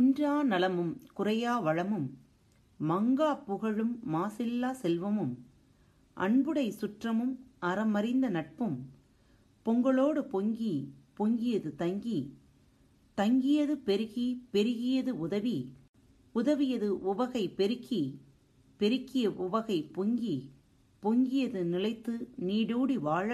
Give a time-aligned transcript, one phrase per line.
[0.00, 2.06] குன்றா நலமும் குறையா வளமும்
[2.80, 5.32] மங்கா புகழும் மாசில்லா செல்வமும்
[6.16, 8.78] அன்புடை சுற்றமும் அறமறிந்த நட்பும்
[9.66, 10.72] பொங்கலோடு பொங்கி
[11.18, 12.18] பொங்கியது தங்கி
[13.18, 15.58] தங்கியது பெருகி பெருகியது உதவி
[16.34, 18.02] உதவியது உவகை பெருக்கி
[18.80, 20.36] பெருக்கிய உவகை பொங்கி
[21.02, 22.14] பொங்கியது நிலைத்து
[22.46, 23.30] நீடூடி வாழ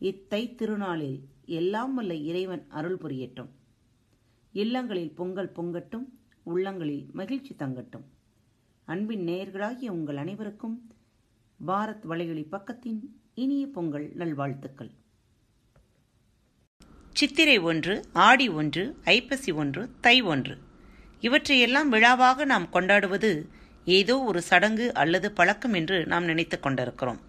[0.00, 3.52] இத்தை திருநாளில் எல்லாம் வல்ல இறைவன் அருள் புரியட்டும்.
[4.52, 6.04] இல்லங்களில் பொங்கல் பொங்கட்டும்
[6.42, 8.04] உள்ளங்களில் மகிழ்ச்சி தங்கட்டும்.
[8.84, 10.90] அன்பின் நேயர்களாகிய உங்கள் அனைவருக்கும்
[11.66, 13.00] பாரத் வலையொலி பக்கத்தின்
[13.34, 14.90] இனிய பொங்கல் நல்வாழ்த்துக்கள்.
[17.12, 20.58] சித்திரை ஒன்று ஆடி ஒன்று ஐப்பசி ஒன்று தை ஒன்று.
[21.20, 23.48] இவற்றையெல்லாம் விழாவாக நாம் கொண்டாடுவது
[23.84, 27.20] ஏதோ ஒரு சடங்கு அல்லது பழக்கம் என்று நாம் நினைத்து கொண்டிருக்கிறோம்.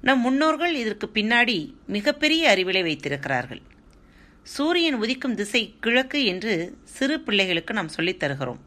[0.00, 3.62] நம் முன்னோர்கள் இதற்கு பின்னாடி மிகப்பெரிய அறிவிலை வைத்திருக்கிறார்கள்.
[4.44, 8.60] சூரியன் உதிக்கும் திசை கிழக்கு என்று சிறு பிள்ளைகளுக்கு நாம் சொல்லித் தருகிறோம்.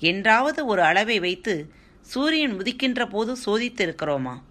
[0.00, 4.42] என்றாவது ஒரு அளவை வைத்து சூரியன் உதிக்கின்ற போது சோதித்திருக்கிறோமா?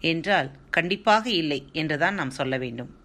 [0.00, 2.96] என்றால் கண்டிப்பாக இல்லை என்றுதான் நாம் சொல்ல வேண்டும்.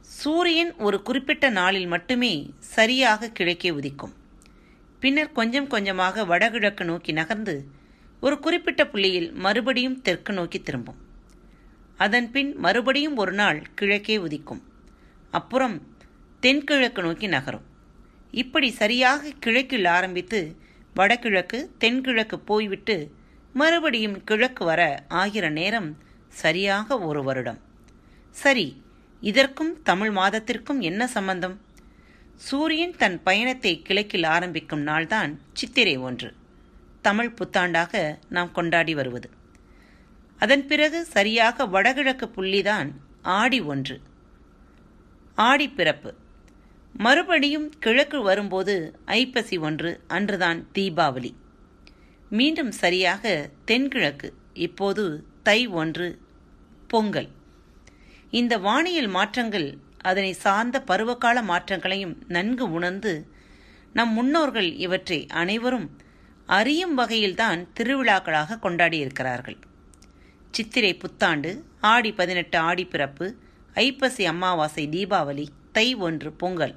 [0.00, 4.12] சூரியன் ஒரு குறிப்பிட்ட நாளில் மட்டுமே சரியாக கிழக்கே உதிக்கும்.
[5.00, 7.64] பின்னர் கொஞ்சம் கொஞ்சமாக வடகிழக்கு நோக்கி நகர்ந்து
[8.20, 11.03] ஒரு குறிப்பிட்ட புள்ளியில் மறுபடியும் தெற்கு நோக்கி திரும்பும்.
[11.96, 14.62] அதன்பின் மறுபடியும் ஒரு நாள் கிழக்கே உதிக்கும்.
[15.30, 15.82] அப்புறம்
[16.40, 17.62] தென்கிழக்கு நோக்கி நகரும்.
[18.30, 20.56] இப்படி சரியாக கிழக்கில் ஆரம்பித்து
[20.94, 23.14] வடகிழக்கு தென்கிழக்கு போய்விட்டு
[23.52, 27.60] மறுபடியும் கிழக்கு வர ஆகிற நேரம் சரியாக ஒரு வருடம்.
[28.30, 28.82] சரி
[29.20, 31.60] இதற்கும் தமிழ் மாதத்திற்கும் என்ன சம்பந்தம்?
[32.36, 36.34] சூரியன் தன் பயணத்தை கிழக்கில் ஆரம்பிக்கும் நாள்தான் சித்திரை ஒன்று.
[37.02, 39.30] தமிழ் புத்தாண்டாக நாம் கொண்டாடி வருவது.
[40.40, 42.90] அதன் பிறகு சரியாக வடகிழக்கு புள்ளிதான்
[43.22, 44.00] ஆடி ஒன்று.
[45.34, 46.14] ஆடி பிறப்பு.
[46.94, 51.32] மறுபடியும் கிழக்கு வரும்போது ஐப்பசி ஒன்று அன்றுதான் தீபாவளி.
[52.30, 56.20] மீண்டும் சரியாக தென்கிழக்கு இப்போது தை ஒன்று
[56.86, 57.30] பொங்கல்.
[58.30, 63.12] இந்த வானியல் மாற்றங்கள் அதனை சார்ந்த பருவகால மாற்றங்களையும் நன்கு உணர்ந்து
[63.92, 65.86] நம் முன்னோர்கள் இவற்றை அனைவரும்
[66.46, 69.58] அறியும் வகையில்தான் திருவிழாக்களாக கொண்டாடியிருக்கிறார்கள்
[70.56, 71.50] சித்திரை புத்தாண்டு
[71.80, 73.26] ஆடி பதினெட்டு ஆடி பிறப்பு
[73.84, 76.74] ஐப்பசி அமாவாசை தீபாவளி தை ஒன்று பொங்கல்.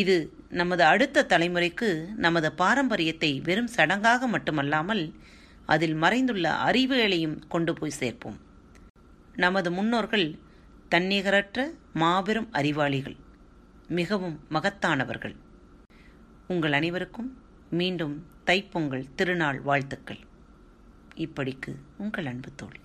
[0.00, 0.16] இது
[0.60, 1.88] நமது அடுத்த தலைமுறைக்கு
[2.24, 5.02] நமது பாரம்பரியத்தை வெறும் சடங்காக மட்டுமல்லாமல்
[5.66, 8.36] அதில் மறைந்துள்ள அறிவுகளையும் கொண்டு போய் சேர்ப்போம்.
[9.36, 10.26] நமது முன்னோர்கள்
[10.94, 13.16] தன்னிகரற்ற மாபெரும் அறிவாளிகள்
[14.00, 15.36] மிகவும் மகத்தானவர்கள்.
[16.46, 17.30] உங்கள் அனைவருக்கும்
[17.70, 18.14] மீண்டும்
[18.46, 20.22] தைப்பொங்கல் திருநாள் வாழ்த்துக்கள்.
[21.16, 22.80] இப்படிக்கு உங்கள் அன்பு தோழி.